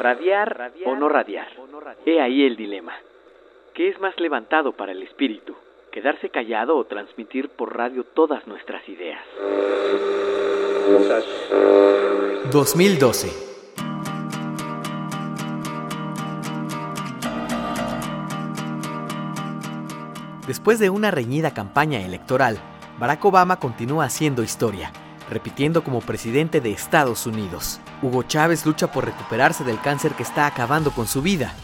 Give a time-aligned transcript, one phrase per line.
[0.00, 1.48] Radiar o no radiar.
[2.06, 2.94] He ahí el dilema.
[3.74, 5.54] ¿Qué es más levantado para el espíritu?
[5.92, 9.20] ¿Quedarse callado o transmitir por radio todas nuestras ideas?
[12.50, 13.28] 2012.
[20.46, 22.58] Después de una reñida campaña electoral,
[22.98, 24.92] Barack Obama continúa haciendo historia,
[25.30, 27.80] repitiendo como presidente de Estados Unidos.
[28.02, 31.54] Hugo Chávez lucha por recuperarse del cáncer que está acabando con su vida.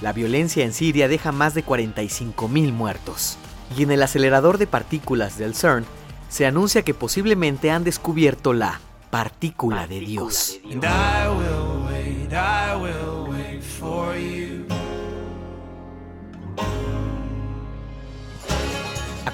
[0.00, 3.36] La violencia en Siria deja más de 45.000 muertos.
[3.76, 5.84] Y en el acelerador de partículas del CERN
[6.28, 10.58] se anuncia que posiblemente han descubierto la partícula de Dios.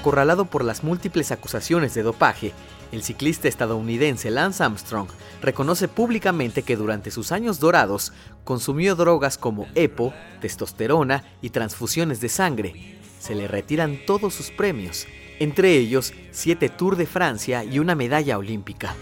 [0.05, 2.53] Acorralado por las múltiples acusaciones de dopaje,
[2.91, 5.07] el ciclista estadounidense Lance Armstrong
[5.41, 12.29] reconoce públicamente que durante sus años dorados consumió drogas como EPO, testosterona y transfusiones de
[12.29, 12.99] sangre.
[13.19, 15.07] Se le retiran todos sus premios,
[15.39, 18.93] entre ellos siete Tours de Francia y una medalla olímpica.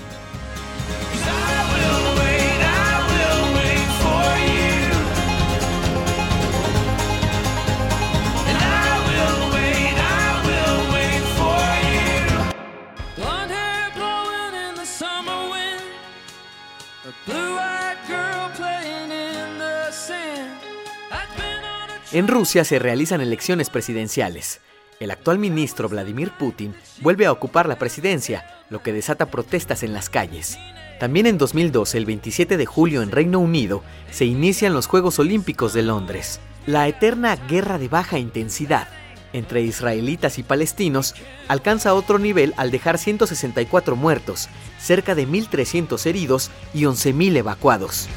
[22.14, 24.62] En Rusia se realizan elecciones presidenciales.
[25.00, 29.94] El actual ministro Vladimir Putin vuelve a ocupar la presidencia, lo que desata protestas en
[29.94, 30.60] las calles.
[31.00, 35.74] También en 2012, el 27 de julio en Reino Unido, se inician los Juegos Olímpicos
[35.74, 36.40] de Londres.
[36.68, 38.88] La eterna guerra de baja intensidad
[39.34, 41.16] entre israelitas y palestinos
[41.48, 44.50] alcanza otro nivel al dejar 164 muertos,
[44.80, 48.08] cerca de 1.300 heridos y 11.000 evacuados.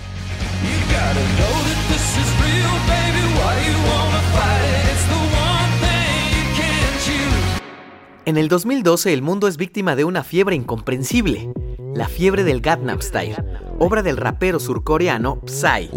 [8.27, 11.49] En el 2012 el mundo es víctima de una fiebre incomprensible,
[11.95, 13.37] la fiebre del Gangnam Style,
[13.79, 15.91] obra del rapero surcoreano Psy.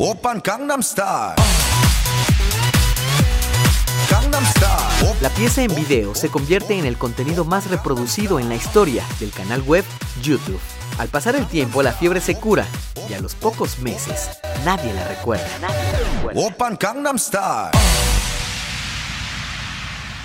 [5.24, 9.32] La pieza en video se convierte en el contenido más reproducido en la historia del
[9.32, 9.84] canal web
[10.22, 10.60] YouTube.
[11.00, 12.68] Al pasar el tiempo, la fiebre se cura
[13.10, 14.30] y a los pocos meses
[14.64, 15.48] nadie la recuerda.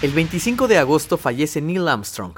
[0.04, 2.34] El 25 de agosto fallece Neil Armstrong,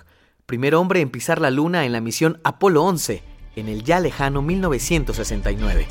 [0.47, 3.25] primer hombre en pisar la luna en la misión Apolo 11
[3.57, 5.89] en el ya lejano 1969.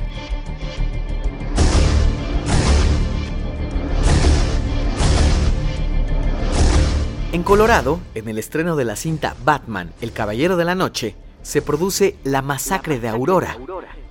[7.33, 11.61] En Colorado, en el estreno de la cinta Batman, El Caballero de la Noche, se
[11.61, 13.57] produce La Masacre de Aurora.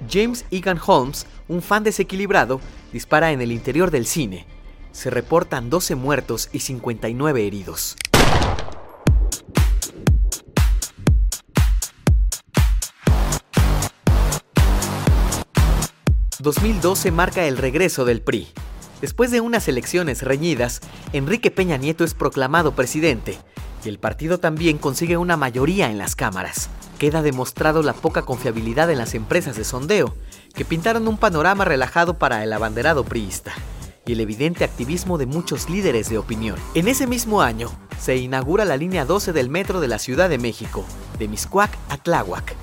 [0.06, 2.60] James Egan Holmes, un fan desequilibrado,
[2.92, 4.46] dispara en el interior del cine.
[4.94, 7.96] Se reportan 12 muertos y 59 heridos.
[16.38, 18.48] ...2012 marca el regreso del PRI.
[19.00, 20.80] Después de unas elecciones reñidas,
[21.12, 23.38] Enrique Peña Nieto es proclamado presidente
[23.84, 26.68] y el partido también consigue una mayoría en las cámaras.
[26.98, 30.14] Queda demostrado la poca confiabilidad en las empresas de sondeo,
[30.54, 33.54] que pintaron un panorama relajado para el abanderado priista,
[34.06, 36.56] y el evidente activismo de muchos líderes de opinión.
[36.74, 40.38] En ese mismo año, se inaugura la línea 12 del metro de la Ciudad de
[40.38, 40.84] México,
[41.18, 42.54] de Miscuac a Tláhuac.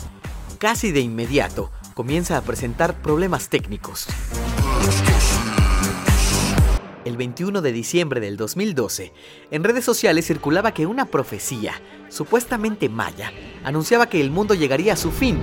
[0.58, 4.08] Casi de inmediato, comienza a presentar problemas técnicos
[7.06, 9.14] el 21 de diciembre del 2012,
[9.52, 11.74] en redes sociales circulaba que una profecía,
[12.10, 13.32] supuestamente maya,
[13.64, 15.40] anunciaba que el mundo llegaría a su fin.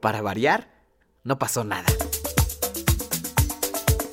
[0.00, 0.68] Para variar,
[1.24, 1.86] no pasó nada.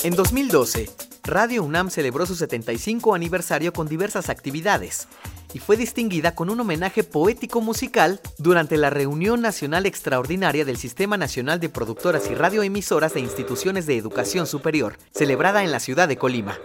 [0.02, 0.90] En 2012,
[1.26, 5.10] Radio UNAM celebró su 75 aniversario con diversas actividades,
[5.54, 11.18] y fue distinguida con un homenaje poético musical durante la reunión nacional extraordinaria del Sistema
[11.18, 16.16] Nacional de Productoras y Radioemisoras de Instituciones de Educación Superior, celebrada en la ciudad de
[16.16, 16.58] Colima.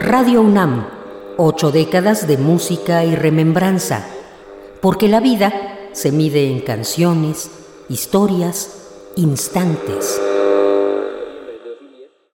[0.00, 0.88] Radio UNAM,
[1.36, 4.04] ocho décadas de música y remembranza,
[4.80, 5.52] porque la vida
[5.92, 7.52] se mide en canciones,
[7.88, 8.81] historias
[9.16, 10.18] instantes,